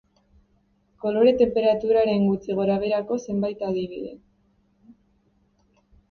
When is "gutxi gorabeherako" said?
2.29-3.17